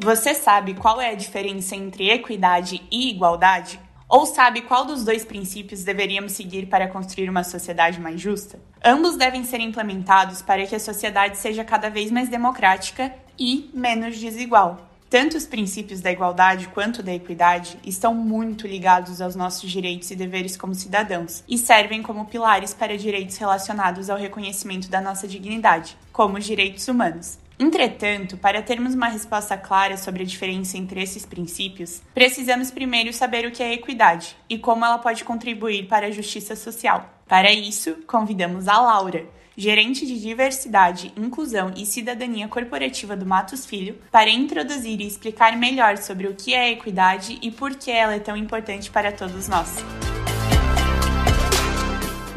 Você 0.00 0.32
sabe 0.32 0.74
qual 0.74 1.00
é 1.00 1.10
a 1.10 1.16
diferença 1.16 1.74
entre 1.74 2.08
equidade 2.08 2.80
e 2.88 3.10
igualdade? 3.10 3.80
Ou 4.08 4.26
sabe 4.26 4.62
qual 4.62 4.84
dos 4.84 5.04
dois 5.04 5.24
princípios 5.24 5.82
deveríamos 5.82 6.32
seguir 6.32 6.66
para 6.66 6.86
construir 6.86 7.28
uma 7.28 7.42
sociedade 7.42 8.00
mais 8.00 8.20
justa? 8.20 8.60
Ambos 8.82 9.16
devem 9.16 9.42
ser 9.42 9.58
implementados 9.58 10.40
para 10.40 10.64
que 10.68 10.76
a 10.76 10.80
sociedade 10.80 11.36
seja 11.36 11.64
cada 11.64 11.90
vez 11.90 12.12
mais 12.12 12.28
democrática 12.28 13.12
e 13.36 13.68
menos 13.74 14.16
desigual. 14.16 14.88
Tanto 15.10 15.36
os 15.36 15.46
princípios 15.46 16.00
da 16.00 16.12
igualdade 16.12 16.68
quanto 16.68 17.02
da 17.02 17.12
equidade 17.12 17.76
estão 17.84 18.14
muito 18.14 18.68
ligados 18.68 19.20
aos 19.20 19.34
nossos 19.34 19.68
direitos 19.68 20.12
e 20.12 20.16
deveres 20.16 20.56
como 20.56 20.76
cidadãos 20.76 21.42
e 21.48 21.58
servem 21.58 22.02
como 22.02 22.26
pilares 22.26 22.72
para 22.72 22.96
direitos 22.96 23.36
relacionados 23.36 24.08
ao 24.08 24.16
reconhecimento 24.16 24.88
da 24.88 25.00
nossa 25.00 25.26
dignidade, 25.26 25.96
como 26.12 26.38
os 26.38 26.44
direitos 26.44 26.86
humanos. 26.86 27.36
Entretanto, 27.58 28.36
para 28.36 28.62
termos 28.62 28.94
uma 28.94 29.08
resposta 29.08 29.56
clara 29.56 29.96
sobre 29.96 30.22
a 30.22 30.26
diferença 30.26 30.78
entre 30.78 31.02
esses 31.02 31.26
princípios, 31.26 32.00
precisamos 32.14 32.70
primeiro 32.70 33.12
saber 33.12 33.46
o 33.46 33.50
que 33.50 33.62
é 33.62 33.72
equidade 33.72 34.36
e 34.48 34.56
como 34.58 34.84
ela 34.84 34.98
pode 34.98 35.24
contribuir 35.24 35.88
para 35.88 36.06
a 36.06 36.10
justiça 36.10 36.54
social. 36.54 37.12
Para 37.26 37.52
isso, 37.52 37.96
convidamos 38.06 38.68
a 38.68 38.80
Laura, 38.80 39.26
gerente 39.56 40.06
de 40.06 40.20
diversidade, 40.20 41.12
inclusão 41.16 41.72
e 41.76 41.84
cidadania 41.84 42.46
corporativa 42.46 43.16
do 43.16 43.26
Matos 43.26 43.66
Filho, 43.66 43.98
para 44.12 44.30
introduzir 44.30 45.00
e 45.00 45.06
explicar 45.06 45.56
melhor 45.56 45.96
sobre 45.96 46.28
o 46.28 46.34
que 46.34 46.54
é 46.54 46.70
equidade 46.70 47.38
e 47.42 47.50
por 47.50 47.74
que 47.74 47.90
ela 47.90 48.14
é 48.14 48.20
tão 48.20 48.36
importante 48.36 48.88
para 48.88 49.10
todos 49.10 49.48
nós. 49.48 49.84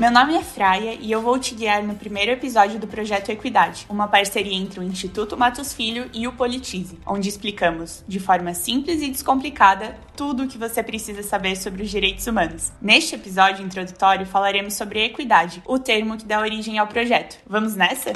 Meu 0.02 0.10
nome 0.10 0.34
é 0.34 0.42
Fraia 0.42 0.98
e 1.00 1.12
eu 1.12 1.22
vou 1.22 1.38
te 1.38 1.54
guiar 1.54 1.84
no 1.84 1.94
primeiro 1.94 2.32
episódio 2.32 2.80
do 2.80 2.88
Projeto 2.88 3.30
Equidade, 3.30 3.86
uma 3.88 4.08
parceria 4.08 4.58
entre 4.58 4.80
o 4.80 4.84
Instituto 4.84 5.38
Matos 5.38 5.76
Filho 5.76 6.10
e 6.12 6.28
o 6.28 6.34
Politize, 6.34 6.98
onde 7.06 7.30
explicamos, 7.30 8.04
de 8.08 8.20
forma 8.20 8.52
simples 8.56 9.00
e 9.04 9.12
descomplicada, 9.12 9.96
tudo 10.16 10.42
o 10.42 10.48
que 10.48 10.58
você 10.58 10.82
precisa 10.82 11.22
saber 11.22 11.56
sobre 11.56 11.84
os 11.84 11.90
direitos 11.92 12.26
humanos. 12.26 12.72
Neste 12.82 13.14
episódio 13.14 13.64
introdutório 13.64 14.26
falaremos 14.26 14.74
sobre 14.74 15.06
equidade, 15.06 15.62
o 15.68 15.78
termo 15.78 16.18
que 16.18 16.26
dá 16.26 16.40
origem 16.40 16.80
ao 16.80 16.88
projeto. 16.88 17.38
Vamos 17.46 17.76
nessa? 17.76 18.12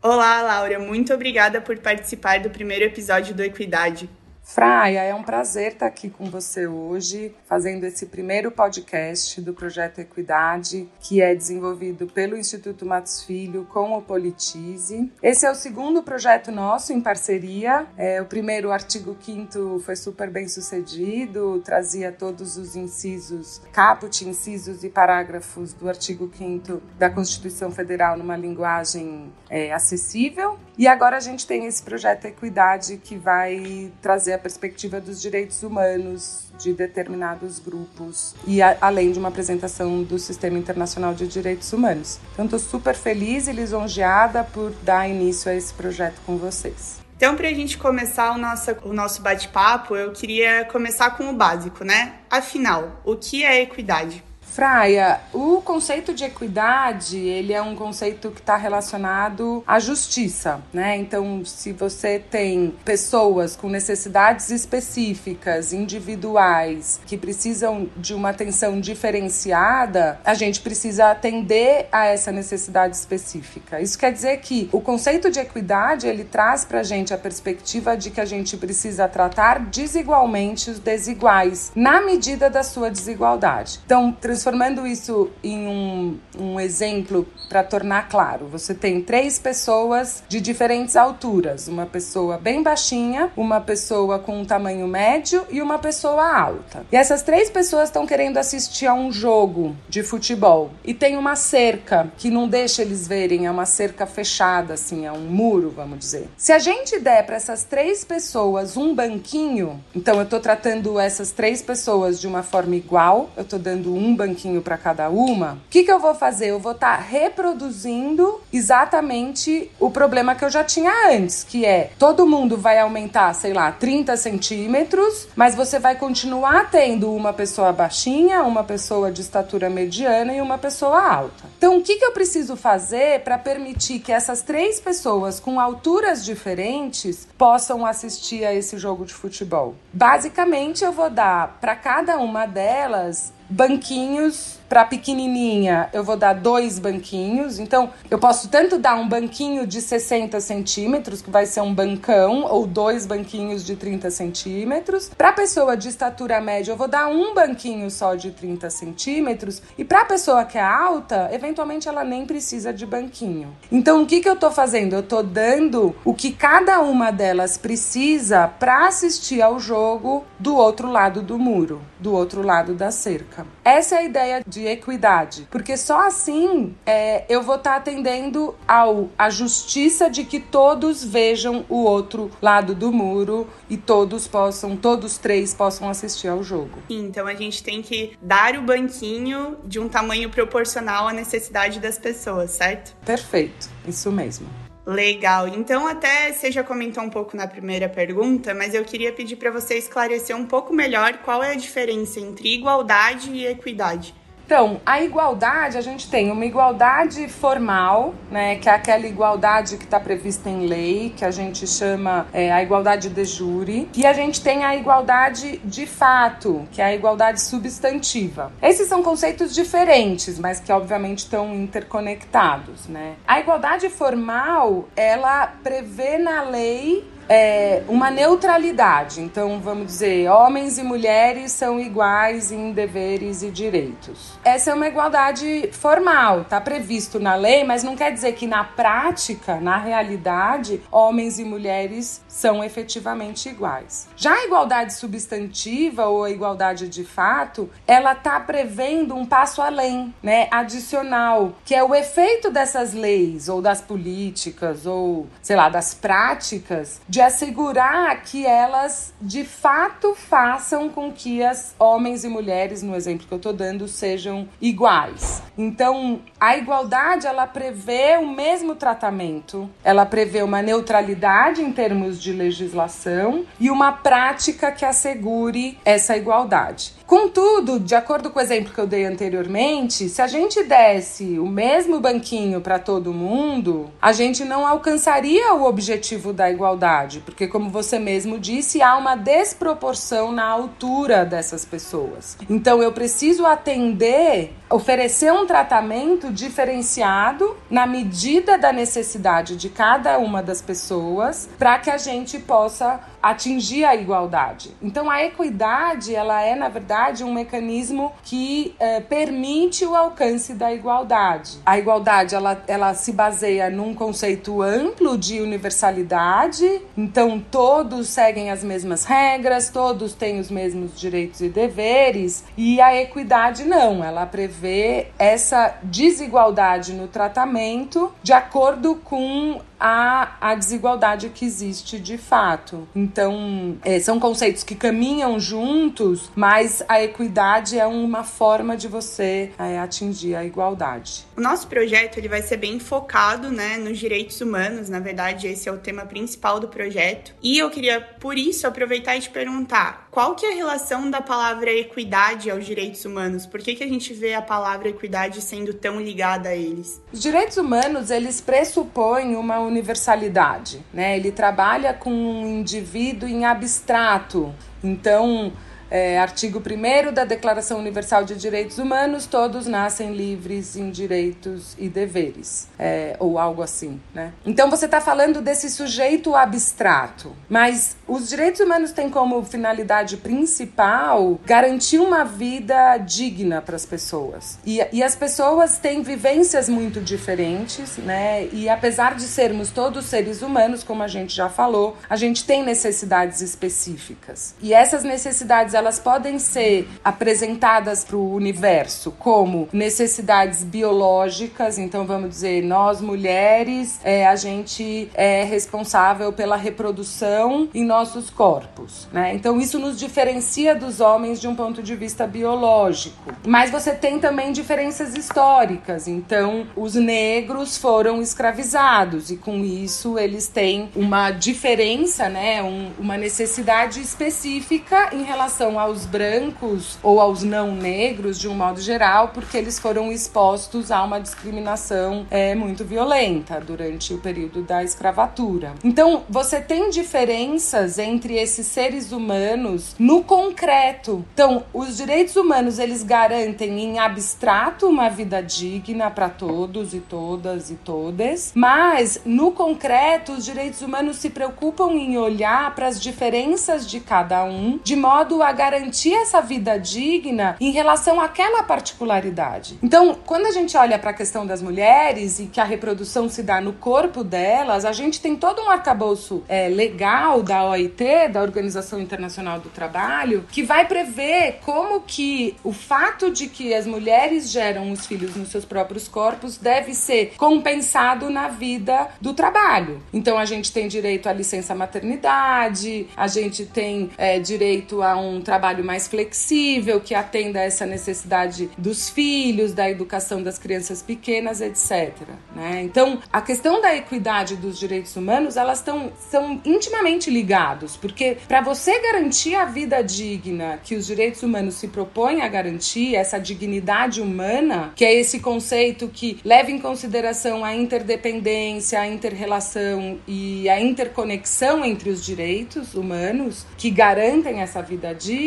Olá, 0.00 0.40
Laura, 0.40 0.78
muito 0.78 1.12
obrigada 1.12 1.60
por 1.60 1.76
participar 1.76 2.40
do 2.40 2.48
primeiro 2.48 2.86
episódio 2.86 3.34
do 3.34 3.42
Equidade. 3.42 4.08
Fraia, 4.50 5.02
é 5.02 5.14
um 5.14 5.22
prazer 5.22 5.72
estar 5.72 5.84
aqui 5.84 6.08
com 6.08 6.24
você 6.30 6.66
hoje, 6.66 7.34
fazendo 7.44 7.84
esse 7.84 8.06
primeiro 8.06 8.50
podcast 8.50 9.42
do 9.42 9.52
projeto 9.52 9.98
Equidade, 9.98 10.88
que 11.00 11.20
é 11.20 11.34
desenvolvido 11.34 12.06
pelo 12.06 12.34
Instituto 12.34 12.86
Matos 12.86 13.22
Filho 13.22 13.66
com 13.66 13.92
o 13.92 14.00
Politize. 14.00 15.12
Esse 15.22 15.44
é 15.44 15.50
o 15.50 15.54
segundo 15.54 16.02
projeto 16.02 16.50
nosso 16.50 16.94
em 16.94 17.00
parceria. 17.02 17.86
É, 17.94 18.22
o 18.22 18.24
primeiro, 18.24 18.68
o 18.68 18.72
artigo 18.72 19.14
5 19.20 19.80
foi 19.80 19.94
super 19.94 20.30
bem 20.30 20.48
sucedido, 20.48 21.60
trazia 21.62 22.10
todos 22.10 22.56
os 22.56 22.74
incisos, 22.74 23.60
caput, 23.70 24.26
incisos 24.26 24.82
e 24.82 24.88
parágrafos 24.88 25.74
do 25.74 25.90
artigo 25.90 26.30
5 26.34 26.80
da 26.98 27.10
Constituição 27.10 27.70
Federal 27.70 28.16
numa 28.16 28.36
linguagem 28.36 29.30
é, 29.50 29.74
acessível. 29.74 30.58
E 30.78 30.86
agora 30.86 31.18
a 31.18 31.20
gente 31.20 31.46
tem 31.46 31.66
esse 31.66 31.82
projeto 31.82 32.24
Equidade 32.24 32.98
que 32.98 33.16
vai 33.18 33.92
trazer 34.00 34.37
a 34.38 34.40
perspectiva 34.40 35.00
dos 35.00 35.20
direitos 35.20 35.62
humanos 35.62 36.44
de 36.58 36.72
determinados 36.72 37.58
grupos 37.58 38.34
e 38.46 38.62
a, 38.62 38.78
além 38.80 39.12
de 39.12 39.18
uma 39.18 39.28
apresentação 39.28 40.02
do 40.02 40.18
Sistema 40.18 40.56
Internacional 40.56 41.12
de 41.12 41.26
Direitos 41.26 41.72
Humanos. 41.72 42.18
Então 42.32 42.44
estou 42.44 42.58
super 42.58 42.94
feliz 42.94 43.48
e 43.48 43.52
lisonjeada 43.52 44.44
por 44.44 44.70
dar 44.82 45.08
início 45.08 45.50
a 45.50 45.54
esse 45.54 45.74
projeto 45.74 46.20
com 46.24 46.36
vocês. 46.36 46.98
Então, 47.16 47.34
para 47.34 47.48
a 47.48 47.52
gente 47.52 47.76
começar 47.76 48.32
o 48.32 48.38
nosso, 48.38 48.70
o 48.84 48.92
nosso 48.92 49.22
bate-papo, 49.22 49.96
eu 49.96 50.12
queria 50.12 50.64
começar 50.66 51.10
com 51.16 51.28
o 51.28 51.32
básico, 51.32 51.82
né? 51.82 52.14
Afinal, 52.30 53.02
o 53.04 53.16
que 53.16 53.44
é 53.44 53.60
equidade? 53.60 54.22
Fraia, 54.50 55.20
o 55.32 55.60
conceito 55.62 56.12
de 56.12 56.24
equidade, 56.24 57.18
ele 57.18 57.52
é 57.52 57.62
um 57.62 57.76
conceito 57.76 58.30
que 58.30 58.40
está 58.40 58.56
relacionado 58.56 59.62
à 59.66 59.78
justiça, 59.78 60.60
né? 60.72 60.96
Então, 60.96 61.44
se 61.44 61.72
você 61.72 62.18
tem 62.18 62.74
pessoas 62.84 63.54
com 63.54 63.68
necessidades 63.68 64.50
específicas, 64.50 65.72
individuais, 65.72 67.00
que 67.06 67.16
precisam 67.16 67.88
de 67.96 68.14
uma 68.14 68.30
atenção 68.30 68.80
diferenciada, 68.80 70.20
a 70.24 70.34
gente 70.34 70.60
precisa 70.60 71.10
atender 71.10 71.88
a 71.92 72.06
essa 72.06 72.32
necessidade 72.32 72.96
específica. 72.96 73.80
Isso 73.80 73.98
quer 73.98 74.12
dizer 74.12 74.38
que 74.38 74.68
o 74.72 74.80
conceito 74.80 75.30
de 75.30 75.38
equidade, 75.38 76.06
ele 76.06 76.24
traz 76.24 76.64
para 76.64 76.80
a 76.80 76.82
gente 76.82 77.14
a 77.14 77.18
perspectiva 77.18 77.96
de 77.96 78.10
que 78.10 78.20
a 78.20 78.24
gente 78.24 78.56
precisa 78.56 79.06
tratar 79.08 79.60
desigualmente 79.60 80.70
os 80.70 80.78
desiguais, 80.78 81.70
na 81.74 82.00
medida 82.00 82.50
da 82.50 82.62
sua 82.62 82.90
desigualdade. 82.90 83.80
Então, 83.84 84.12
transformando 84.38 84.86
isso 84.86 85.30
em 85.42 85.66
um, 85.66 86.18
um 86.38 86.60
exemplo 86.60 87.26
para 87.48 87.64
tornar 87.64 88.08
claro, 88.08 88.46
você 88.46 88.72
tem 88.72 89.02
três 89.02 89.36
pessoas 89.36 90.22
de 90.28 90.40
diferentes 90.40 90.94
alturas: 90.94 91.66
uma 91.66 91.86
pessoa 91.86 92.38
bem 92.38 92.62
baixinha, 92.62 93.32
uma 93.36 93.60
pessoa 93.60 94.18
com 94.20 94.40
um 94.40 94.44
tamanho 94.44 94.86
médio 94.86 95.44
e 95.50 95.60
uma 95.60 95.78
pessoa 95.78 96.24
alta. 96.24 96.86
E 96.92 96.96
essas 96.96 97.22
três 97.22 97.50
pessoas 97.50 97.88
estão 97.88 98.06
querendo 98.06 98.36
assistir 98.36 98.86
a 98.86 98.94
um 98.94 99.10
jogo 99.10 99.74
de 99.88 100.04
futebol 100.04 100.70
e 100.84 100.94
tem 100.94 101.16
uma 101.16 101.34
cerca 101.34 102.12
que 102.16 102.30
não 102.30 102.46
deixa 102.46 102.82
eles 102.82 103.08
verem, 103.08 103.46
é 103.46 103.50
uma 103.50 103.66
cerca 103.66 104.06
fechada, 104.06 104.74
assim, 104.74 105.04
é 105.04 105.10
um 105.12 105.26
muro, 105.26 105.72
vamos 105.74 105.98
dizer. 105.98 106.28
Se 106.36 106.52
a 106.52 106.60
gente 106.60 107.00
der 107.00 107.26
para 107.26 107.36
essas 107.36 107.64
três 107.64 108.04
pessoas 108.04 108.76
um 108.76 108.94
banquinho, 108.94 109.82
então 109.94 110.16
eu 110.16 110.22
estou 110.22 110.38
tratando 110.38 111.00
essas 111.00 111.32
três 111.32 111.60
pessoas 111.60 112.20
de 112.20 112.28
uma 112.28 112.44
forma 112.44 112.76
igual, 112.76 113.30
eu 113.36 113.42
estou 113.42 113.58
dando 113.58 113.92
um 113.94 114.14
banquinho 114.14 114.27
banquinho 114.28 114.62
para 114.62 114.76
cada 114.76 115.08
uma, 115.08 115.54
o 115.54 115.70
que, 115.70 115.82
que 115.82 115.90
eu 115.90 115.98
vou 115.98 116.14
fazer? 116.14 116.48
Eu 116.48 116.58
vou 116.58 116.72
estar 116.72 116.96
tá 116.96 117.02
reproduzindo 117.02 118.40
exatamente 118.52 119.70
o 119.80 119.90
problema 119.90 120.34
que 120.34 120.44
eu 120.44 120.50
já 120.50 120.62
tinha 120.62 121.10
antes, 121.10 121.42
que 121.42 121.64
é 121.64 121.90
todo 121.98 122.26
mundo 122.26 122.56
vai 122.56 122.78
aumentar, 122.78 123.32
sei 123.34 123.52
lá, 123.52 123.72
30 123.72 124.16
centímetros, 124.16 125.28
mas 125.34 125.54
você 125.54 125.78
vai 125.78 125.96
continuar 125.96 126.70
tendo 126.70 127.12
uma 127.12 127.32
pessoa 127.32 127.72
baixinha, 127.72 128.42
uma 128.42 128.62
pessoa 128.64 129.10
de 129.10 129.20
estatura 129.20 129.70
mediana 129.70 130.34
e 130.34 130.40
uma 130.40 130.58
pessoa 130.58 131.00
alta. 131.02 131.44
Então, 131.56 131.78
o 131.78 131.82
que, 131.82 131.96
que 131.96 132.04
eu 132.04 132.12
preciso 132.12 132.56
fazer 132.56 133.20
para 133.20 133.38
permitir 133.38 133.98
que 134.00 134.12
essas 134.12 134.42
três 134.42 134.78
pessoas 134.80 135.40
com 135.40 135.58
alturas 135.58 136.24
diferentes 136.24 137.26
possam 137.36 137.84
assistir 137.84 138.44
a 138.44 138.54
esse 138.54 138.78
jogo 138.78 139.04
de 139.04 139.14
futebol? 139.14 139.74
Basicamente, 139.92 140.84
eu 140.84 140.92
vou 140.92 141.10
dar 141.10 141.58
para 141.60 141.74
cada 141.74 142.18
uma 142.18 142.46
delas 142.46 143.32
banquinhos 143.48 144.57
Para 144.68 144.84
pequenininha, 144.84 145.88
eu 145.94 146.04
vou 146.04 146.16
dar 146.16 146.34
dois 146.34 146.78
banquinhos. 146.78 147.58
Então, 147.58 147.90
eu 148.10 148.18
posso 148.18 148.48
tanto 148.48 148.78
dar 148.78 148.96
um 148.96 149.08
banquinho 149.08 149.66
de 149.66 149.80
60 149.80 150.38
centímetros, 150.40 151.22
que 151.22 151.30
vai 151.30 151.46
ser 151.46 151.62
um 151.62 151.72
bancão, 151.72 152.44
ou 152.44 152.66
dois 152.66 153.06
banquinhos 153.06 153.64
de 153.64 153.76
30 153.76 154.10
centímetros. 154.10 155.10
Para 155.16 155.32
pessoa 155.32 155.74
de 155.74 155.88
estatura 155.88 156.38
média, 156.40 156.72
eu 156.72 156.76
vou 156.76 156.86
dar 156.86 157.08
um 157.08 157.32
banquinho 157.32 157.90
só 157.90 158.14
de 158.14 158.30
30 158.30 158.68
centímetros. 158.68 159.62
E 159.78 159.84
para 159.84 160.04
pessoa 160.04 160.44
que 160.44 160.58
é 160.58 160.62
alta, 160.62 161.30
eventualmente 161.32 161.88
ela 161.88 162.04
nem 162.04 162.26
precisa 162.26 162.70
de 162.70 162.84
banquinho. 162.84 163.56
Então, 163.72 164.02
o 164.02 164.06
que, 164.06 164.20
que 164.20 164.28
eu 164.28 164.36
tô 164.36 164.50
fazendo? 164.50 164.94
Eu 164.94 165.02
tô 165.02 165.22
dando 165.22 165.96
o 166.04 166.12
que 166.12 166.30
cada 166.30 166.80
uma 166.80 167.10
delas 167.10 167.56
precisa 167.56 168.48
para 168.48 168.86
assistir 168.86 169.40
ao 169.40 169.58
jogo 169.58 170.24
do 170.38 170.54
outro 170.54 170.90
lado 170.90 171.22
do 171.22 171.38
muro, 171.38 171.80
do 171.98 172.12
outro 172.12 172.42
lado 172.42 172.74
da 172.74 172.90
cerca. 172.90 173.46
Essa 173.64 173.96
é 173.96 173.98
a 173.98 174.02
ideia 174.02 174.42
de 174.46 174.57
equidade, 174.66 175.46
porque 175.50 175.76
só 175.76 176.06
assim 176.06 176.74
é, 176.86 177.24
eu 177.28 177.42
vou 177.42 177.56
estar 177.56 177.72
tá 177.72 177.76
atendendo 177.76 178.54
ao 178.66 179.08
a 179.18 179.30
justiça 179.30 180.08
de 180.10 180.24
que 180.24 180.40
todos 180.40 181.04
vejam 181.04 181.64
o 181.68 181.84
outro 181.84 182.30
lado 182.40 182.74
do 182.74 182.92
muro 182.92 183.46
e 183.68 183.76
todos 183.76 184.26
possam, 184.26 184.76
todos 184.76 185.18
três 185.18 185.54
possam 185.54 185.88
assistir 185.88 186.28
ao 186.28 186.42
jogo. 186.42 186.78
Então 186.88 187.26
a 187.26 187.34
gente 187.34 187.62
tem 187.62 187.82
que 187.82 188.16
dar 188.20 188.56
o 188.56 188.62
banquinho 188.62 189.56
de 189.64 189.78
um 189.78 189.88
tamanho 189.88 190.30
proporcional 190.30 191.08
à 191.08 191.12
necessidade 191.12 191.80
das 191.80 191.98
pessoas, 191.98 192.50
certo? 192.52 192.94
Perfeito, 193.04 193.68
isso 193.86 194.10
mesmo. 194.10 194.48
Legal. 194.88 195.46
Então, 195.48 195.86
até 195.86 196.32
você 196.32 196.50
já 196.50 196.64
comentou 196.64 197.04
um 197.04 197.10
pouco 197.10 197.36
na 197.36 197.46
primeira 197.46 197.90
pergunta, 197.90 198.54
mas 198.54 198.72
eu 198.72 198.82
queria 198.82 199.12
pedir 199.12 199.36
para 199.36 199.50
você 199.50 199.74
esclarecer 199.74 200.34
um 200.34 200.46
pouco 200.46 200.72
melhor 200.72 201.18
qual 201.18 201.42
é 201.44 201.52
a 201.52 201.54
diferença 201.54 202.18
entre 202.18 202.54
igualdade 202.54 203.30
e 203.30 203.46
equidade. 203.46 204.14
Então, 204.48 204.80
a 204.86 205.02
igualdade, 205.02 205.76
a 205.76 205.82
gente 205.82 206.08
tem 206.08 206.30
uma 206.30 206.46
igualdade 206.46 207.28
formal, 207.28 208.14
né, 208.30 208.56
que 208.56 208.66
é 208.66 208.72
aquela 208.72 209.06
igualdade 209.06 209.76
que 209.76 209.84
está 209.84 210.00
prevista 210.00 210.48
em 210.48 210.66
lei, 210.66 211.12
que 211.14 211.22
a 211.22 211.30
gente 211.30 211.66
chama 211.66 212.26
é, 212.32 212.50
a 212.50 212.62
igualdade 212.62 213.10
de 213.10 213.24
jure, 213.26 213.90
e 213.94 214.06
a 214.06 214.14
gente 214.14 214.40
tem 214.40 214.64
a 214.64 214.74
igualdade 214.74 215.58
de 215.62 215.84
fato, 215.84 216.66
que 216.72 216.80
é 216.80 216.86
a 216.86 216.94
igualdade 216.94 217.42
substantiva. 217.42 218.50
Esses 218.62 218.88
são 218.88 219.02
conceitos 219.02 219.54
diferentes, 219.54 220.38
mas 220.38 220.58
que 220.58 220.72
obviamente 220.72 221.18
estão 221.18 221.54
interconectados, 221.54 222.86
né? 222.86 223.16
A 223.26 223.40
igualdade 223.40 223.90
formal, 223.90 224.88
ela 224.96 225.46
prevê 225.62 226.16
na 226.16 226.40
lei 226.40 227.06
é, 227.28 227.82
uma 227.88 228.10
neutralidade. 228.10 229.20
Então, 229.20 229.60
vamos 229.60 229.86
dizer, 229.86 230.30
homens 230.30 230.78
e 230.78 230.82
mulheres 230.82 231.52
são 231.52 231.78
iguais 231.78 232.50
em 232.50 232.72
deveres 232.72 233.42
e 233.42 233.50
direitos. 233.50 234.38
Essa 234.44 234.70
é 234.70 234.74
uma 234.74 234.88
igualdade 234.88 235.68
formal, 235.72 236.42
está 236.42 236.60
previsto 236.60 237.20
na 237.20 237.34
lei, 237.34 237.64
mas 237.64 237.82
não 237.82 237.94
quer 237.94 238.12
dizer 238.12 238.32
que 238.32 238.46
na 238.46 238.64
prática, 238.64 239.56
na 239.56 239.76
realidade, 239.76 240.80
homens 240.90 241.38
e 241.38 241.44
mulheres 241.44 242.22
são 242.28 242.62
efetivamente 242.62 243.48
iguais. 243.48 244.08
Já 244.16 244.32
a 244.32 244.44
igualdade 244.44 244.94
substantiva 244.94 246.06
ou 246.06 246.24
a 246.24 246.30
igualdade 246.30 246.88
de 246.88 247.04
fato, 247.04 247.68
ela 247.86 248.12
está 248.12 248.38
prevendo 248.40 249.14
um 249.14 249.26
passo 249.26 249.60
além, 249.60 250.14
né, 250.22 250.48
adicional, 250.50 251.52
que 251.64 251.74
é 251.74 251.82
o 251.82 251.94
efeito 251.94 252.50
dessas 252.50 252.94
leis 252.94 253.48
ou 253.48 253.60
das 253.60 253.80
políticas 253.80 254.86
ou, 254.86 255.26
sei 255.42 255.56
lá, 255.56 255.68
das 255.68 255.94
práticas 255.94 257.00
de 257.08 257.17
de 257.18 257.22
assegurar 257.22 258.22
que 258.22 258.46
elas 258.46 259.12
de 259.20 259.42
fato 259.42 260.14
façam 260.14 260.88
com 260.88 261.10
que 261.10 261.42
as 261.42 261.74
homens 261.76 262.22
e 262.22 262.28
mulheres, 262.28 262.80
no 262.80 262.94
exemplo 262.94 263.26
que 263.26 263.34
eu 263.34 263.38
estou 263.38 263.52
dando, 263.52 263.88
sejam 263.88 264.48
iguais. 264.60 265.42
Então, 265.58 266.20
a 266.38 266.56
igualdade 266.56 267.26
ela 267.26 267.44
prevê 267.44 268.16
o 268.16 268.28
mesmo 268.28 268.76
tratamento, 268.76 269.68
ela 269.82 270.06
prevê 270.06 270.42
uma 270.42 270.62
neutralidade 270.62 271.60
em 271.60 271.72
termos 271.72 272.22
de 272.22 272.32
legislação 272.32 273.44
e 273.58 273.68
uma 273.68 273.90
prática 273.90 274.70
que 274.70 274.84
assegure 274.84 275.76
essa 275.84 276.16
igualdade. 276.16 276.98
Contudo, 277.08 277.80
de 277.80 277.94
acordo 277.94 278.28
com 278.28 278.38
o 278.38 278.42
exemplo 278.42 278.70
que 278.70 278.78
eu 278.78 278.86
dei 278.86 279.06
anteriormente, 279.06 280.10
se 280.10 280.20
a 280.20 280.26
gente 280.26 280.62
desse 280.62 281.38
o 281.38 281.46
mesmo 281.46 281.98
banquinho 281.98 282.60
para 282.60 282.78
todo 282.78 283.14
mundo, 283.14 283.90
a 284.00 284.12
gente 284.12 284.44
não 284.44 284.66
alcançaria 284.66 285.54
o 285.54 285.64
objetivo 285.64 286.34
da 286.34 286.50
igualdade, 286.50 287.07
porque, 287.20 287.46
como 287.46 287.70
você 287.70 287.98
mesmo 287.98 288.38
disse, 288.38 288.82
há 288.82 288.96
uma 288.96 289.16
desproporção 289.16 290.30
na 290.30 290.44
altura 290.44 291.24
dessas 291.24 291.64
pessoas. 291.64 292.36
Então, 292.48 292.82
eu 292.82 292.92
preciso 292.92 293.46
atender, 293.46 294.54
oferecer 294.68 295.32
um 295.32 295.46
tratamento 295.46 296.30
diferenciado 296.30 297.56
na 297.70 297.86
medida 297.86 298.58
da 298.58 298.72
necessidade 298.72 299.56
de 299.56 299.70
cada 299.70 300.18
uma 300.18 300.42
das 300.42 300.60
pessoas, 300.60 301.48
para 301.58 301.78
que 301.78 301.90
a 301.90 301.96
gente 301.96 302.38
possa 302.38 303.00
atingir 303.22 303.84
a 303.84 303.94
igualdade. 303.94 304.70
Então 304.82 305.10
a 305.10 305.24
equidade 305.24 306.14
ela 306.14 306.42
é 306.42 306.54
na 306.54 306.68
verdade 306.68 307.24
um 307.24 307.32
mecanismo 307.32 308.12
que 308.22 308.74
é, 308.78 309.00
permite 309.00 309.84
o 309.84 309.94
alcance 309.94 310.54
da 310.54 310.72
igualdade. 310.72 311.58
A 311.64 311.78
igualdade 311.78 312.34
ela, 312.34 312.62
ela 312.66 312.94
se 312.94 313.12
baseia 313.12 313.70
num 313.70 313.94
conceito 313.94 314.62
amplo 314.62 315.16
de 315.16 315.40
universalidade. 315.40 316.82
Então 316.96 317.42
todos 317.50 318.08
seguem 318.08 318.50
as 318.50 318.62
mesmas 318.62 319.04
regras, 319.04 319.70
todos 319.70 320.14
têm 320.14 320.38
os 320.38 320.50
mesmos 320.50 320.98
direitos 320.98 321.40
e 321.40 321.48
deveres. 321.48 322.44
E 322.56 322.80
a 322.80 322.94
equidade 322.94 323.64
não, 323.64 324.04
ela 324.04 324.26
prevê 324.26 325.08
essa 325.18 325.76
desigualdade 325.82 326.92
no 326.92 327.08
tratamento 327.08 328.12
de 328.22 328.32
acordo 328.32 328.96
com 328.96 329.60
a, 329.78 330.36
a 330.40 330.54
desigualdade 330.54 331.28
que 331.30 331.44
existe 331.44 331.98
de 331.98 332.18
fato. 332.18 332.88
Então, 332.94 333.76
é, 333.84 333.98
são 334.00 334.18
conceitos 334.18 334.62
que 334.62 334.74
caminham 334.74 335.38
juntos, 335.38 336.30
mas 336.34 336.82
a 336.88 337.02
equidade 337.02 337.78
é 337.78 337.86
uma 337.86 338.24
forma 338.24 338.76
de 338.76 338.88
você 338.88 339.52
é, 339.58 339.78
atingir 339.78 340.34
a 340.34 340.44
igualdade. 340.44 341.26
O 341.36 341.40
nosso 341.40 341.66
projeto 341.66 342.18
ele 342.18 342.28
vai 342.28 342.42
ser 342.42 342.56
bem 342.56 342.78
focado 342.78 343.50
né, 343.50 343.76
nos 343.76 343.98
direitos 343.98 344.40
humanos, 344.40 344.88
na 344.88 345.00
verdade, 345.00 345.46
esse 345.46 345.68
é 345.68 345.72
o 345.72 345.78
tema 345.78 346.04
principal 346.04 346.58
do 346.58 346.68
projeto. 346.68 347.34
E 347.42 347.58
eu 347.58 347.70
queria, 347.70 348.00
por 348.00 348.36
isso, 348.36 348.66
aproveitar 348.66 349.16
e 349.16 349.20
te 349.20 349.30
perguntar 349.30 350.07
qual 350.18 350.34
que 350.34 350.44
é 350.44 350.50
a 350.52 350.56
relação 350.56 351.08
da 351.08 351.20
palavra 351.20 351.70
equidade 351.70 352.50
aos 352.50 352.66
direitos 352.66 353.04
humanos? 353.04 353.46
Por 353.46 353.60
que, 353.60 353.76
que 353.76 353.84
a 353.84 353.86
gente 353.86 354.12
vê 354.12 354.34
a 354.34 354.42
palavra 354.42 354.88
equidade 354.88 355.40
sendo 355.40 355.72
tão 355.72 356.00
ligada 356.00 356.48
a 356.48 356.56
eles? 356.56 357.00
Os 357.12 357.22
direitos 357.22 357.56
humanos, 357.56 358.10
eles 358.10 358.40
pressupõem 358.40 359.36
uma 359.36 359.60
universalidade, 359.60 360.84
né? 360.92 361.16
Ele 361.16 361.30
trabalha 361.30 361.94
com 361.94 362.10
um 362.10 362.48
indivíduo 362.48 363.28
em 363.28 363.44
abstrato. 363.44 364.52
Então, 364.82 365.52
é, 365.90 366.18
artigo 366.18 366.60
1 366.60 367.12
da 367.12 367.24
Declaração 367.24 367.78
Universal 367.78 368.24
de 368.24 368.34
Direitos 368.34 368.78
Humanos, 368.78 369.26
todos 369.26 369.66
nascem 369.66 370.12
livres 370.12 370.76
em 370.76 370.90
direitos 370.90 371.74
e 371.78 371.88
deveres, 371.88 372.68
é, 372.78 373.16
ou 373.18 373.38
algo 373.38 373.62
assim, 373.62 374.00
né? 374.14 374.32
Então 374.44 374.70
você 374.70 374.84
está 374.84 375.00
falando 375.00 375.40
desse 375.40 375.70
sujeito 375.70 376.34
abstrato, 376.34 377.34
mas 377.48 377.96
os 378.06 378.28
direitos 378.28 378.60
humanos 378.60 378.92
têm 378.92 379.08
como 379.08 379.42
finalidade 379.44 380.16
principal 380.18 381.40
garantir 381.44 381.98
uma 381.98 382.24
vida 382.24 382.98
digna 382.98 383.62
para 383.62 383.76
as 383.76 383.86
pessoas. 383.86 384.58
E, 384.64 384.80
e 384.92 385.02
as 385.02 385.16
pessoas 385.16 385.78
têm 385.78 386.02
vivências 386.02 386.68
muito 386.68 387.00
diferentes, 387.00 387.96
né? 387.98 388.46
E 388.52 388.68
apesar 388.68 389.14
de 389.14 389.22
sermos 389.22 389.70
todos 389.70 390.06
seres 390.06 390.42
humanos, 390.42 390.82
como 390.82 391.02
a 391.02 391.08
gente 391.08 391.34
já 391.34 391.48
falou, 391.48 391.96
a 392.08 392.16
gente 392.16 392.44
tem 392.44 392.62
necessidades 392.62 393.40
específicas. 393.40 394.54
E 394.60 394.74
essas 394.74 395.02
necessidades 395.02 395.74
elas 395.78 395.98
podem 395.98 396.38
ser 396.38 396.88
apresentadas 397.02 398.04
para 398.04 398.16
o 398.16 398.34
universo 398.34 399.10
como 399.12 399.68
necessidades 399.72 400.64
biológicas, 400.64 401.78
então 401.78 402.06
vamos 402.06 402.30
dizer, 402.30 402.62
nós 402.62 403.00
mulheres, 403.00 404.00
é, 404.04 404.26
a 404.26 404.36
gente 404.36 405.10
é 405.14 405.44
responsável 405.44 406.32
pela 406.32 406.56
reprodução 406.56 407.68
em 407.74 407.84
nossos 407.84 408.30
corpos, 408.30 409.08
né? 409.12 409.34
Então 409.34 409.60
isso 409.60 409.78
nos 409.78 409.98
diferencia 409.98 410.74
dos 410.74 411.00
homens 411.00 411.40
de 411.40 411.48
um 411.48 411.54
ponto 411.54 411.82
de 411.82 411.94
vista 411.94 412.26
biológico. 412.26 413.32
Mas 413.46 413.70
você 413.70 413.92
tem 413.92 414.18
também 414.18 414.52
diferenças 414.52 415.14
históricas, 415.14 416.06
então 416.08 416.66
os 416.76 416.94
negros 416.94 417.76
foram 417.76 418.20
escravizados 418.20 419.30
e 419.30 419.36
com 419.36 419.64
isso 419.64 420.18
eles 420.18 420.48
têm 420.48 420.90
uma 420.94 421.30
diferença, 421.30 422.28
né? 422.28 422.62
Um, 422.62 422.90
uma 422.98 423.16
necessidade 423.16 424.00
específica 424.00 425.10
em 425.12 425.22
relação 425.22 425.67
relação 425.68 425.78
aos 425.78 426.06
brancos 426.06 426.98
ou 427.02 427.20
aos 427.20 427.42
não 427.42 427.74
negros 427.74 428.38
de 428.38 428.48
um 428.48 428.54
modo 428.54 428.80
geral, 428.80 429.28
porque 429.28 429.56
eles 429.56 429.78
foram 429.78 430.10
expostos 430.10 430.90
a 430.90 431.02
uma 431.02 431.20
discriminação 431.20 432.26
é, 432.30 432.54
muito 432.54 432.84
violenta 432.84 433.60
durante 433.60 434.14
o 434.14 434.18
período 434.18 434.62
da 434.62 434.82
escravatura. 434.82 435.74
Então, 435.84 436.22
você 436.28 436.60
tem 436.60 436.90
diferenças 436.90 437.98
entre 437.98 438.36
esses 438.36 438.66
seres 438.66 439.12
humanos 439.12 439.94
no 439.98 440.22
concreto. 440.22 441.24
Então, 441.34 441.64
os 441.72 441.96
direitos 441.96 442.36
humanos 442.36 442.78
eles 442.78 443.02
garantem 443.02 443.80
em 443.80 443.98
abstrato 443.98 444.86
uma 444.86 445.08
vida 445.08 445.42
digna 445.42 446.10
para 446.10 446.28
todos 446.28 446.94
e 446.94 447.00
todas 447.00 447.70
e 447.70 447.74
todas, 447.74 448.52
mas 448.54 449.20
no 449.24 449.52
concreto 449.52 450.32
os 450.32 450.44
direitos 450.44 450.80
humanos 450.80 451.16
se 451.16 451.30
preocupam 451.30 451.92
em 451.92 452.16
olhar 452.16 452.74
para 452.74 452.86
as 452.86 453.00
diferenças 453.00 453.88
de 453.88 454.00
cada 454.00 454.44
um, 454.44 454.78
de 454.82 454.96
modo 454.96 455.42
a 455.42 455.52
garantir 455.58 456.14
essa 456.14 456.40
vida 456.40 456.78
digna 456.78 457.56
em 457.60 457.72
relação 457.72 458.20
àquela 458.20 458.62
particularidade. 458.62 459.76
Então, 459.82 460.16
quando 460.24 460.46
a 460.46 460.52
gente 460.52 460.76
olha 460.76 460.96
para 461.00 461.10
a 461.10 461.12
questão 461.12 461.44
das 461.44 461.60
mulheres 461.60 462.38
e 462.38 462.46
que 462.46 462.60
a 462.60 462.64
reprodução 462.64 463.28
se 463.28 463.42
dá 463.42 463.60
no 463.60 463.72
corpo 463.72 464.22
delas, 464.22 464.84
a 464.84 464.92
gente 464.92 465.20
tem 465.20 465.34
todo 465.34 465.60
um 465.60 465.68
arcabouço 465.68 466.44
é, 466.48 466.68
legal 466.68 467.42
da 467.42 467.64
OIT, 467.64 468.28
da 468.32 468.40
Organização 468.40 469.00
Internacional 469.00 469.58
do 469.58 469.68
Trabalho, 469.68 470.46
que 470.52 470.62
vai 470.62 470.86
prever 470.86 471.58
como 471.64 472.02
que 472.02 472.54
o 472.62 472.72
fato 472.72 473.28
de 473.28 473.48
que 473.48 473.74
as 473.74 473.84
mulheres 473.84 474.50
geram 474.50 474.92
os 474.92 475.06
filhos 475.06 475.34
nos 475.34 475.48
seus 475.48 475.64
próprios 475.64 476.06
corpos 476.06 476.56
deve 476.56 476.94
ser 476.94 477.32
compensado 477.36 478.30
na 478.30 478.46
vida 478.46 479.08
do 479.20 479.34
trabalho. 479.34 480.00
Então, 480.12 480.38
a 480.38 480.44
gente 480.44 480.72
tem 480.72 480.86
direito 480.86 481.28
à 481.28 481.32
licença 481.32 481.74
maternidade, 481.74 483.08
a 483.16 483.26
gente 483.26 483.66
tem 483.66 484.10
é, 484.16 484.38
direito 484.38 485.02
a 485.02 485.16
um 485.16 485.40
trabalho 485.48 485.82
mais 485.82 486.06
flexível 486.06 487.00
que 487.00 487.14
atenda 487.14 487.60
a 487.60 487.62
essa 487.62 487.86
necessidade 487.86 488.68
dos 488.76 489.08
filhos, 489.08 489.72
da 489.72 489.88
educação 489.88 490.42
das 490.42 490.58
crianças 490.58 491.00
pequenas, 491.00 491.62
etc. 491.62 492.12
Né? 492.54 492.82
Então, 492.82 493.18
a 493.32 493.40
questão 493.40 493.80
da 493.80 493.96
equidade 493.96 494.56
dos 494.56 494.78
direitos 494.78 495.16
humanos, 495.16 495.56
elas 495.56 495.80
tão, 495.80 496.12
são 496.30 496.60
intimamente 496.66 497.30
ligados, 497.30 497.96
porque 497.96 498.36
para 498.46 498.60
você 498.60 499.00
garantir 499.00 499.54
a 499.54 499.64
vida 499.64 500.02
digna 500.02 500.78
que 500.84 500.94
os 500.94 501.06
direitos 501.06 501.42
humanos 501.42 501.76
se 501.76 501.88
propõem 501.88 502.42
a 502.42 502.48
garantir, 502.48 503.16
essa 503.16 503.38
dignidade 503.38 504.20
humana, 504.20 504.92
que 504.94 505.04
é 505.04 505.14
esse 505.14 505.40
conceito 505.40 506.08
que 506.08 506.38
leva 506.44 506.70
em 506.70 506.78
consideração 506.78 507.64
a 507.64 507.74
interdependência, 507.74 509.00
a 509.00 509.06
interrelação 509.06 510.18
e 510.28 510.68
a 510.68 510.78
interconexão 510.78 511.82
entre 511.82 512.10
os 512.10 512.22
direitos 512.22 512.92
humanos 512.94 513.64
que 513.78 513.88
garantem 513.88 514.60
essa 514.60 514.82
vida 514.82 515.14
digna, 515.14 515.37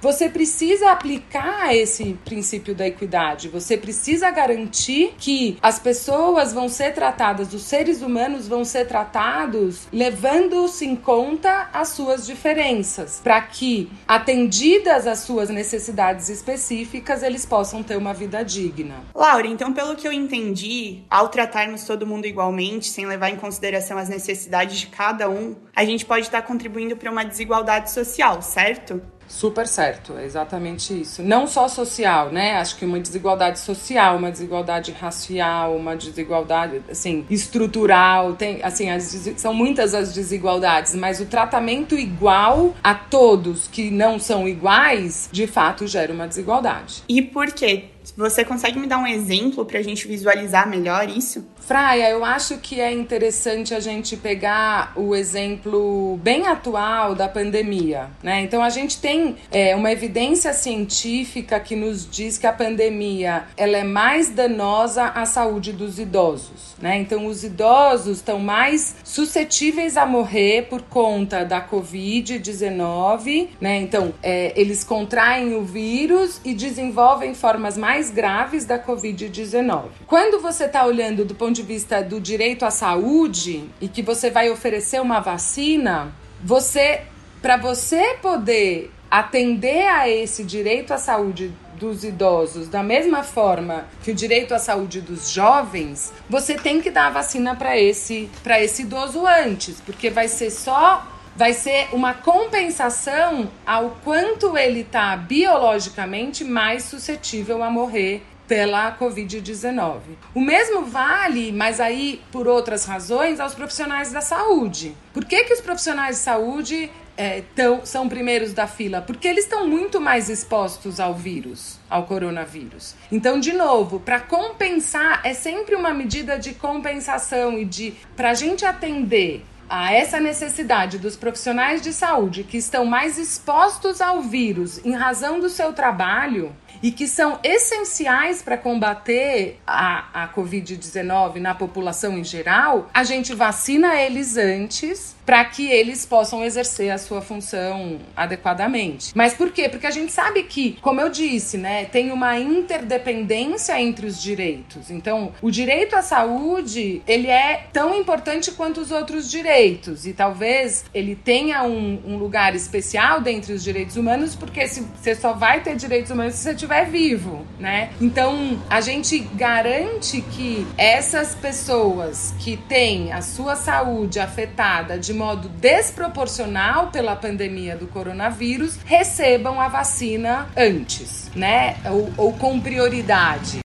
você 0.00 0.28
precisa 0.28 0.90
aplicar 0.90 1.74
esse 1.74 2.18
princípio 2.24 2.74
da 2.74 2.86
equidade. 2.86 3.48
Você 3.48 3.76
precisa 3.76 4.30
garantir 4.30 5.14
que 5.18 5.56
as 5.62 5.78
pessoas 5.78 6.52
vão 6.52 6.68
ser 6.68 6.92
tratadas, 6.92 7.52
os 7.52 7.62
seres 7.62 8.02
humanos 8.02 8.46
vão 8.46 8.64
ser 8.64 8.86
tratados 8.86 9.88
levando-se 9.92 10.84
em 10.84 10.96
conta 10.96 11.68
as 11.72 11.88
suas 11.88 12.26
diferenças, 12.26 13.20
para 13.22 13.40
que, 13.40 13.90
atendidas 14.06 15.06
as 15.06 15.20
suas 15.20 15.48
necessidades 15.48 16.28
específicas, 16.28 17.22
eles 17.22 17.44
possam 17.46 17.82
ter 17.82 17.96
uma 17.96 18.12
vida 18.12 18.42
digna. 18.44 18.96
Laura, 19.14 19.46
então, 19.46 19.72
pelo 19.72 19.96
que 19.96 20.06
eu 20.06 20.12
entendi, 20.12 21.02
ao 21.10 21.28
tratarmos 21.28 21.84
todo 21.84 22.06
mundo 22.06 22.26
igualmente, 22.26 22.86
sem 22.86 23.06
levar 23.06 23.30
em 23.30 23.36
consideração 23.36 23.98
as 23.98 24.08
necessidades 24.08 24.78
de 24.78 24.86
cada 24.88 25.28
um, 25.28 25.56
a 25.74 25.84
gente 25.84 26.04
pode 26.04 26.26
estar 26.26 26.42
contribuindo 26.42 26.96
para 26.96 27.10
uma 27.10 27.24
desigualdade 27.24 27.90
social, 27.90 28.42
certo? 28.42 29.00
Super 29.28 29.66
certo, 29.66 30.16
é 30.16 30.24
exatamente 30.24 30.98
isso. 30.98 31.22
Não 31.22 31.46
só 31.46 31.68
social, 31.68 32.30
né? 32.30 32.56
Acho 32.56 32.76
que 32.76 32.84
uma 32.84 32.98
desigualdade 32.98 33.58
social, 33.58 34.16
uma 34.16 34.30
desigualdade 34.30 34.90
racial, 34.92 35.76
uma 35.76 35.94
desigualdade, 35.94 36.82
assim, 36.90 37.26
estrutural, 37.28 38.32
tem, 38.32 38.62
assim, 38.62 38.90
as, 38.90 39.04
são 39.36 39.52
muitas 39.52 39.94
as 39.94 40.14
desigualdades, 40.14 40.94
mas 40.94 41.20
o 41.20 41.26
tratamento 41.26 41.94
igual 41.94 42.74
a 42.82 42.94
todos 42.94 43.68
que 43.68 43.90
não 43.90 44.18
são 44.18 44.48
iguais, 44.48 45.28
de 45.30 45.46
fato, 45.46 45.86
gera 45.86 46.12
uma 46.12 46.26
desigualdade. 46.26 47.02
E 47.08 47.20
por 47.20 47.52
quê? 47.52 47.90
Você 48.16 48.44
consegue 48.44 48.78
me 48.78 48.86
dar 48.86 48.98
um 48.98 49.06
exemplo 49.06 49.64
para 49.64 49.78
a 49.78 49.82
gente 49.82 50.06
visualizar 50.06 50.68
melhor 50.68 51.08
isso? 51.08 51.46
Fraia, 51.60 52.10
eu 52.10 52.24
acho 52.24 52.58
que 52.58 52.80
é 52.80 52.90
interessante 52.92 53.74
a 53.74 53.80
gente 53.80 54.16
pegar 54.16 54.92
o 54.96 55.14
exemplo 55.14 56.18
bem 56.22 56.46
atual 56.46 57.14
da 57.14 57.28
pandemia, 57.28 58.08
né? 58.22 58.40
Então 58.40 58.62
a 58.62 58.70
gente 58.70 58.98
tem 59.00 59.36
é, 59.50 59.76
uma 59.76 59.92
evidência 59.92 60.54
científica 60.54 61.60
que 61.60 61.76
nos 61.76 62.08
diz 62.08 62.38
que 62.38 62.46
a 62.46 62.52
pandemia 62.52 63.44
ela 63.56 63.76
é 63.76 63.84
mais 63.84 64.30
danosa 64.30 65.08
à 65.08 65.26
saúde 65.26 65.72
dos 65.72 65.98
idosos, 65.98 66.74
né? 66.80 66.96
Então 66.98 67.26
os 67.26 67.44
idosos 67.44 68.18
estão 68.18 68.38
mais 68.38 68.96
suscetíveis 69.04 69.96
a 69.96 70.06
morrer 70.06 70.68
por 70.70 70.82
conta 70.82 71.44
da 71.44 71.60
Covid-19, 71.60 73.48
né? 73.60 73.76
Então 73.76 74.14
é, 74.22 74.52
eles 74.56 74.84
contraem 74.84 75.54
o 75.54 75.64
vírus 75.64 76.40
e 76.44 76.54
desenvolvem 76.54 77.34
formas 77.34 77.76
mais 77.76 77.97
graves 78.10 78.64
da 78.64 78.78
Covid-19. 78.78 79.84
Quando 80.06 80.40
você 80.40 80.64
está 80.64 80.84
olhando 80.86 81.24
do 81.24 81.34
ponto 81.34 81.52
de 81.52 81.62
vista 81.62 82.02
do 82.02 82.20
direito 82.20 82.64
à 82.64 82.70
saúde 82.70 83.68
e 83.80 83.88
que 83.88 84.02
você 84.02 84.30
vai 84.30 84.50
oferecer 84.50 85.00
uma 85.00 85.20
vacina, 85.20 86.12
você, 86.42 87.02
para 87.42 87.56
você 87.56 88.16
poder 88.22 88.92
atender 89.10 89.86
a 89.88 90.08
esse 90.08 90.44
direito 90.44 90.92
à 90.92 90.98
saúde 90.98 91.52
dos 91.78 92.04
idosos 92.04 92.68
da 92.68 92.82
mesma 92.82 93.22
forma 93.22 93.86
que 94.02 94.10
o 94.10 94.14
direito 94.14 94.54
à 94.54 94.58
saúde 94.58 95.00
dos 95.00 95.30
jovens, 95.30 96.12
você 96.28 96.54
tem 96.54 96.80
que 96.80 96.90
dar 96.90 97.06
a 97.06 97.10
vacina 97.10 97.54
para 97.54 97.78
esse 97.78 98.28
para 98.42 98.62
esse 98.62 98.82
idoso 98.82 99.26
antes, 99.26 99.80
porque 99.80 100.10
vai 100.10 100.28
ser 100.28 100.50
só 100.50 101.06
vai 101.38 101.52
ser 101.52 101.86
uma 101.92 102.14
compensação 102.14 103.48
ao 103.64 103.90
quanto 104.02 104.58
ele 104.58 104.80
está 104.80 105.16
biologicamente 105.16 106.42
mais 106.42 106.82
suscetível 106.82 107.62
a 107.62 107.70
morrer 107.70 108.24
pela 108.48 108.98
Covid-19. 108.98 110.00
O 110.34 110.40
mesmo 110.40 110.84
vale, 110.86 111.52
mas 111.52 111.78
aí 111.78 112.20
por 112.32 112.48
outras 112.48 112.84
razões, 112.86 113.38
aos 113.38 113.54
profissionais 113.54 114.10
da 114.10 114.20
saúde. 114.20 114.96
Por 115.14 115.24
que, 115.24 115.44
que 115.44 115.54
os 115.54 115.60
profissionais 115.60 116.16
de 116.16 116.22
saúde 116.22 116.90
é, 117.16 117.44
tão, 117.54 117.86
são 117.86 118.08
primeiros 118.08 118.52
da 118.52 118.66
fila? 118.66 119.00
Porque 119.00 119.28
eles 119.28 119.44
estão 119.44 119.64
muito 119.64 120.00
mais 120.00 120.28
expostos 120.28 120.98
ao 120.98 121.14
vírus, 121.14 121.78
ao 121.88 122.02
coronavírus. 122.02 122.96
Então, 123.12 123.38
de 123.38 123.52
novo, 123.52 124.00
para 124.00 124.18
compensar, 124.18 125.20
é 125.22 125.34
sempre 125.34 125.76
uma 125.76 125.94
medida 125.94 126.36
de 126.36 126.52
compensação 126.52 127.56
e 127.56 127.64
de 127.64 127.94
para 128.16 128.30
a 128.30 128.34
gente 128.34 128.64
atender 128.64 129.44
a 129.68 129.92
essa 129.92 130.18
necessidade 130.18 130.98
dos 130.98 131.16
profissionais 131.16 131.82
de 131.82 131.92
saúde 131.92 132.44
que 132.44 132.56
estão 132.56 132.84
mais 132.84 133.18
expostos 133.18 134.00
ao 134.00 134.22
vírus 134.22 134.84
em 134.84 134.92
razão 134.94 135.38
do 135.38 135.48
seu 135.48 135.72
trabalho 135.72 136.54
e 136.82 136.92
que 136.92 137.08
são 137.08 137.40
essenciais 137.42 138.40
para 138.40 138.56
combater 138.56 139.58
a, 139.66 140.24
a 140.24 140.28
Covid-19 140.28 141.36
na 141.36 141.54
população 141.54 142.16
em 142.16 142.22
geral, 142.22 142.88
a 142.94 143.02
gente 143.02 143.34
vacina 143.34 144.00
eles 144.00 144.36
antes 144.36 145.16
para 145.26 145.44
que 145.44 145.68
eles 145.68 146.06
possam 146.06 146.44
exercer 146.44 146.90
a 146.90 146.96
sua 146.96 147.20
função 147.20 147.98
adequadamente. 148.16 149.12
Mas 149.14 149.34
por 149.34 149.50
quê? 149.50 149.68
Porque 149.68 149.86
a 149.86 149.90
gente 149.90 150.12
sabe 150.12 150.44
que, 150.44 150.78
como 150.80 151.00
eu 151.00 151.10
disse, 151.10 151.58
né, 151.58 151.84
tem 151.84 152.12
uma 152.12 152.38
interdependência 152.38 153.78
entre 153.80 154.06
os 154.06 154.22
direitos. 154.22 154.90
Então, 154.90 155.32
o 155.42 155.50
direito 155.50 155.96
à 155.96 156.00
saúde, 156.00 157.02
ele 157.06 157.26
é 157.26 157.66
tão 157.72 157.94
importante 157.94 158.52
quanto 158.52 158.80
os 158.80 158.90
outros 158.90 159.28
direitos 159.28 159.57
e 159.60 160.12
talvez 160.12 160.84
ele 160.94 161.16
tenha 161.16 161.62
um, 161.62 162.00
um 162.06 162.16
lugar 162.16 162.54
especial 162.54 163.20
dentre 163.20 163.52
os 163.52 163.62
direitos 163.62 163.96
humanos, 163.96 164.34
porque 164.34 164.66
se, 164.68 164.80
você 164.80 165.14
só 165.14 165.32
vai 165.32 165.60
ter 165.60 165.76
direitos 165.76 166.10
humanos 166.10 166.34
se 166.34 166.44
você 166.44 166.52
estiver 166.52 166.84
vivo, 166.86 167.46
né? 167.58 167.90
Então, 168.00 168.60
a 168.70 168.80
gente 168.80 169.18
garante 169.18 170.20
que 170.20 170.66
essas 170.76 171.34
pessoas 171.34 172.34
que 172.38 172.56
têm 172.56 173.12
a 173.12 173.20
sua 173.20 173.56
saúde 173.56 174.20
afetada 174.20 174.98
de 174.98 175.12
modo 175.12 175.48
desproporcional 175.48 176.88
pela 176.88 177.16
pandemia 177.16 177.76
do 177.76 177.86
coronavírus 177.86 178.78
recebam 178.84 179.60
a 179.60 179.68
vacina 179.68 180.48
antes, 180.56 181.30
né? 181.34 181.76
Ou, 181.84 182.12
ou 182.16 182.32
com 182.32 182.60
prioridade. 182.60 183.60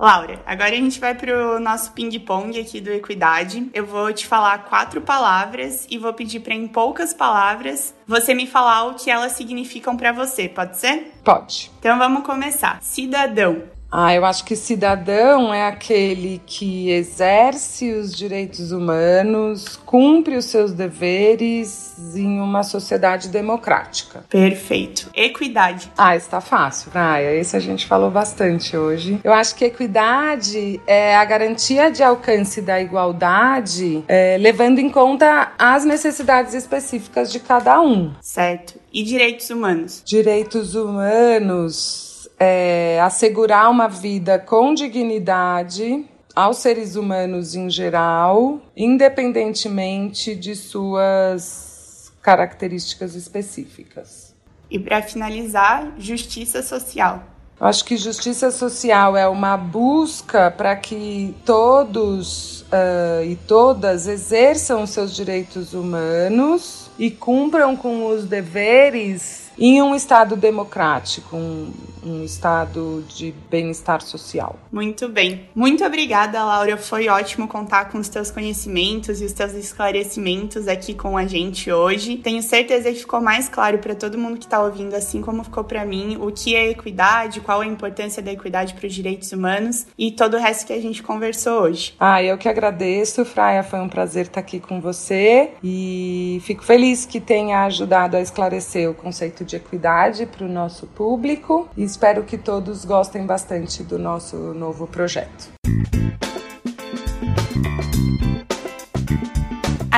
Laura, 0.00 0.40
agora 0.46 0.70
a 0.70 0.76
gente 0.76 0.98
vai 0.98 1.14
pro 1.14 1.60
nosso 1.60 1.92
ping-pong 1.92 2.58
aqui 2.58 2.80
do 2.80 2.90
Equidade. 2.90 3.68
Eu 3.74 3.84
vou 3.84 4.10
te 4.14 4.26
falar 4.26 4.64
quatro 4.64 5.02
palavras 5.02 5.86
e 5.90 5.98
vou 5.98 6.14
pedir 6.14 6.40
para 6.40 6.54
em 6.54 6.66
poucas 6.66 7.12
palavras 7.12 7.94
você 8.06 8.32
me 8.32 8.46
falar 8.46 8.84
o 8.84 8.94
que 8.94 9.10
elas 9.10 9.32
significam 9.32 9.98
para 9.98 10.10
você, 10.10 10.48
pode 10.48 10.78
ser? 10.78 11.12
Pode. 11.22 11.70
Então 11.78 11.98
vamos 11.98 12.24
começar. 12.24 12.78
Cidadão. 12.80 13.79
Ah, 13.90 14.14
eu 14.14 14.24
acho 14.24 14.44
que 14.44 14.54
cidadão 14.54 15.52
é 15.52 15.66
aquele 15.66 16.40
que 16.46 16.90
exerce 16.90 17.92
os 17.92 18.14
direitos 18.14 18.70
humanos, 18.70 19.76
cumpre 19.84 20.36
os 20.36 20.44
seus 20.44 20.72
deveres 20.72 21.94
em 22.14 22.40
uma 22.40 22.62
sociedade 22.62 23.28
democrática. 23.28 24.24
Perfeito. 24.28 25.10
Equidade. 25.12 25.90
Ah, 25.98 26.14
está 26.14 26.40
fácil, 26.40 26.92
Praia. 26.92 27.34
Esse 27.34 27.56
a 27.56 27.60
gente 27.60 27.86
falou 27.86 28.10
bastante 28.10 28.76
hoje. 28.76 29.18
Eu 29.24 29.32
acho 29.32 29.56
que 29.56 29.64
equidade 29.64 30.80
é 30.86 31.16
a 31.16 31.24
garantia 31.24 31.90
de 31.90 32.02
alcance 32.02 32.62
da 32.62 32.80
igualdade, 32.80 34.04
é, 34.06 34.36
levando 34.38 34.78
em 34.78 34.88
conta 34.88 35.52
as 35.58 35.84
necessidades 35.84 36.54
específicas 36.54 37.32
de 37.32 37.40
cada 37.40 37.80
um. 37.80 38.12
Certo. 38.20 38.74
E 38.92 39.02
direitos 39.02 39.50
humanos? 39.50 40.02
Direitos 40.04 40.74
humanos 40.74 42.09
é 42.40 42.98
assegurar 43.02 43.70
uma 43.70 43.86
vida 43.86 44.38
com 44.38 44.72
dignidade 44.72 46.06
aos 46.34 46.56
seres 46.56 46.96
humanos 46.96 47.54
em 47.54 47.68
geral, 47.68 48.62
independentemente 48.74 50.34
de 50.34 50.56
suas 50.56 52.10
características 52.22 53.14
específicas. 53.14 54.34
E 54.70 54.78
para 54.78 55.02
finalizar, 55.02 55.92
justiça 55.98 56.62
social. 56.62 57.24
Eu 57.60 57.66
acho 57.66 57.84
que 57.84 57.98
justiça 57.98 58.50
social 58.50 59.14
é 59.14 59.28
uma 59.28 59.54
busca 59.54 60.50
para 60.50 60.74
que 60.76 61.34
todos 61.44 62.62
uh, 62.62 63.22
e 63.26 63.36
todas 63.36 64.06
exerçam 64.06 64.86
seus 64.86 65.14
direitos 65.14 65.74
humanos 65.74 66.90
e 66.98 67.10
cumpram 67.10 67.76
com 67.76 68.06
os 68.06 68.24
deveres 68.24 69.39
em 69.58 69.82
um 69.82 69.94
Estado 69.94 70.36
democrático, 70.36 71.36
um, 71.36 71.72
um 72.02 72.24
Estado 72.24 73.04
de 73.08 73.34
bem-estar 73.50 74.00
social. 74.00 74.58
Muito 74.72 75.08
bem. 75.08 75.48
Muito 75.54 75.84
obrigada, 75.84 76.42
Laura. 76.42 76.76
Foi 76.76 77.08
ótimo 77.08 77.46
contar 77.46 77.86
com 77.90 77.98
os 77.98 78.08
teus 78.08 78.30
conhecimentos 78.30 79.20
e 79.20 79.24
os 79.24 79.32
teus 79.32 79.52
esclarecimentos 79.52 80.68
aqui 80.68 80.94
com 80.94 81.16
a 81.16 81.26
gente 81.26 81.70
hoje. 81.70 82.16
Tenho 82.16 82.42
certeza 82.42 82.90
que 82.90 83.00
ficou 83.00 83.20
mais 83.20 83.48
claro 83.48 83.78
para 83.78 83.94
todo 83.94 84.18
mundo 84.18 84.38
que 84.38 84.44
está 84.44 84.62
ouvindo, 84.62 84.94
assim 84.94 85.20
como 85.20 85.44
ficou 85.44 85.64
para 85.64 85.84
mim, 85.84 86.16
o 86.20 86.30
que 86.30 86.54
é 86.54 86.70
equidade, 86.70 87.40
qual 87.40 87.60
a 87.60 87.66
importância 87.66 88.22
da 88.22 88.32
equidade 88.32 88.74
para 88.74 88.86
os 88.86 88.94
direitos 88.94 89.32
humanos 89.32 89.86
e 89.98 90.10
todo 90.10 90.34
o 90.34 90.40
resto 90.40 90.66
que 90.66 90.72
a 90.72 90.80
gente 90.80 91.02
conversou 91.02 91.62
hoje. 91.62 91.94
Ah, 91.98 92.22
eu 92.22 92.38
que 92.38 92.48
agradeço, 92.48 93.24
Fraia. 93.24 93.62
Foi 93.62 93.80
um 93.80 93.88
prazer 93.88 94.26
estar 94.26 94.40
aqui 94.40 94.60
com 94.60 94.80
você 94.80 95.50
e 95.62 96.40
fico 96.44 96.64
feliz 96.64 97.04
que 97.04 97.20
tenha 97.20 97.64
ajudado 97.64 98.16
a 98.16 98.20
esclarecer 98.20 98.90
o 98.90 98.94
conceito 98.94 99.44
de 99.44 99.49
equidade 99.56 100.26
para 100.26 100.44
o 100.44 100.48
nosso 100.48 100.86
público 100.86 101.68
e 101.76 101.82
espero 101.82 102.22
que 102.24 102.38
todos 102.38 102.84
gostem 102.84 103.26
bastante 103.26 103.82
do 103.82 103.98
nosso 103.98 104.36
novo 104.54 104.86
projeto. 104.86 105.50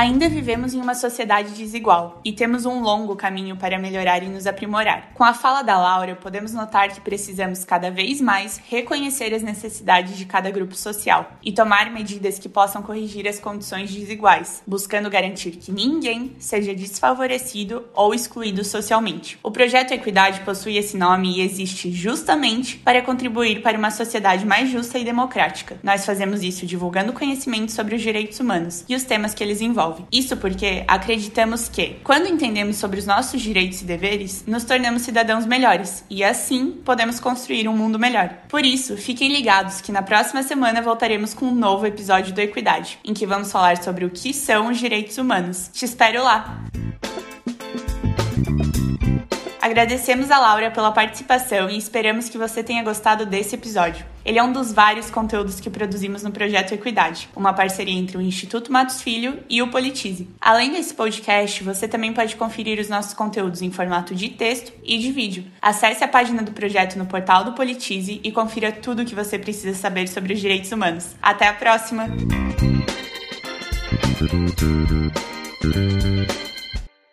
Ainda 0.03 0.27
vivemos 0.27 0.73
em 0.73 0.81
uma 0.81 0.95
sociedade 0.95 1.53
desigual 1.53 2.19
e 2.25 2.33
temos 2.33 2.65
um 2.65 2.81
longo 2.81 3.15
caminho 3.15 3.55
para 3.55 3.79
melhorar 3.79 4.21
e 4.21 4.27
nos 4.27 4.45
aprimorar. 4.45 5.13
Com 5.13 5.23
a 5.23 5.33
fala 5.33 5.61
da 5.61 5.77
Laura, 5.79 6.13
podemos 6.13 6.51
notar 6.51 6.89
que 6.89 6.99
precisamos 6.99 7.63
cada 7.63 7.89
vez 7.89 8.19
mais 8.19 8.61
reconhecer 8.67 9.33
as 9.33 9.41
necessidades 9.41 10.17
de 10.17 10.25
cada 10.25 10.51
grupo 10.51 10.75
social 10.75 11.31
e 11.41 11.53
tomar 11.53 11.89
medidas 11.89 12.37
que 12.37 12.49
possam 12.49 12.81
corrigir 12.81 13.29
as 13.29 13.39
condições 13.39 13.93
desiguais, 13.93 14.61
buscando 14.67 15.09
garantir 15.09 15.51
que 15.51 15.71
ninguém 15.71 16.35
seja 16.37 16.75
desfavorecido 16.75 17.85
ou 17.93 18.13
excluído 18.13 18.61
socialmente. 18.65 19.39
O 19.41 19.51
projeto 19.51 19.93
Equidade 19.93 20.41
possui 20.41 20.75
esse 20.75 20.97
nome 20.97 21.37
e 21.37 21.41
existe 21.41 21.89
justamente 21.93 22.75
para 22.75 23.01
contribuir 23.01 23.61
para 23.61 23.77
uma 23.77 23.89
sociedade 23.89 24.45
mais 24.45 24.69
justa 24.69 24.99
e 24.99 25.05
democrática. 25.05 25.77
Nós 25.81 26.05
fazemos 26.05 26.43
isso 26.43 26.65
divulgando 26.65 27.13
conhecimento 27.13 27.71
sobre 27.71 27.95
os 27.95 28.01
direitos 28.01 28.41
humanos 28.41 28.83
e 28.89 28.95
os 28.95 29.03
temas 29.05 29.33
que 29.33 29.41
eles 29.41 29.61
envolvem 29.61 29.92
envolve. 29.93 30.05
Isso 30.11 30.35
porque 30.37 30.83
acreditamos 30.87 31.69
que, 31.69 31.97
quando 32.03 32.27
entendemos 32.27 32.77
sobre 32.77 32.99
os 32.99 33.05
nossos 33.05 33.41
direitos 33.41 33.81
e 33.81 33.85
deveres, 33.85 34.43
nos 34.47 34.63
tornamos 34.63 35.03
cidadãos 35.03 35.45
melhores 35.45 36.03
e 36.09 36.23
assim 36.23 36.71
podemos 36.83 37.19
construir 37.19 37.67
um 37.67 37.77
mundo 37.77 37.99
melhor. 37.99 38.29
Por 38.49 38.65
isso, 38.65 38.97
fiquem 38.97 39.31
ligados 39.31 39.81
que 39.81 39.91
na 39.91 40.01
próxima 40.01 40.43
semana 40.43 40.81
voltaremos 40.81 41.33
com 41.33 41.45
um 41.45 41.55
novo 41.55 41.85
episódio 41.85 42.33
do 42.33 42.41
Equidade, 42.41 42.99
em 43.03 43.13
que 43.13 43.25
vamos 43.25 43.51
falar 43.51 43.81
sobre 43.81 44.05
o 44.05 44.09
que 44.09 44.33
são 44.33 44.69
os 44.69 44.79
direitos 44.79 45.17
humanos. 45.17 45.69
Te 45.71 45.85
espero 45.85 46.23
lá! 46.23 46.63
Agradecemos 49.73 50.29
a 50.29 50.37
Laura 50.37 50.69
pela 50.69 50.91
participação 50.91 51.67
e 51.67 51.75
esperamos 51.75 52.29
que 52.29 52.37
você 52.37 52.61
tenha 52.61 52.83
gostado 52.83 53.25
desse 53.25 53.55
episódio. 53.55 54.05
Ele 54.23 54.37
é 54.37 54.43
um 54.43 54.53
dos 54.53 54.71
vários 54.71 55.09
conteúdos 55.09 55.59
que 55.59 55.67
produzimos 55.67 56.21
no 56.21 56.29
projeto 56.29 56.73
Equidade, 56.73 57.27
uma 57.35 57.53
parceria 57.53 57.97
entre 57.97 58.15
o 58.15 58.21
Instituto 58.21 58.71
Matos 58.71 59.01
Filho 59.01 59.39
e 59.49 59.63
o 59.63 59.71
Politize. 59.71 60.29
Além 60.39 60.73
desse 60.73 60.93
podcast, 60.93 61.63
você 61.63 61.87
também 61.87 62.13
pode 62.13 62.35
conferir 62.35 62.79
os 62.79 62.87
nossos 62.87 63.15
conteúdos 63.15 63.63
em 63.63 63.71
formato 63.71 64.13
de 64.13 64.29
texto 64.29 64.71
e 64.83 64.99
de 64.99 65.11
vídeo. 65.11 65.45
Acesse 65.59 66.03
a 66.03 66.07
página 66.07 66.43
do 66.43 66.51
projeto 66.51 66.95
no 66.95 67.07
portal 67.07 67.43
do 67.43 67.53
Politize 67.53 68.21
e 68.23 68.31
confira 68.31 68.71
tudo 68.71 69.01
o 69.01 69.05
que 69.05 69.15
você 69.15 69.39
precisa 69.39 69.75
saber 69.75 70.07
sobre 70.07 70.33
os 70.35 70.39
direitos 70.39 70.71
humanos. 70.71 71.15
Até 71.19 71.47
a 71.47 71.53
próxima! 71.53 72.09